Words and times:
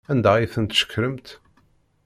Anda 0.11 0.31
ay 0.35 0.47
ten-tceqremt? 0.53 1.27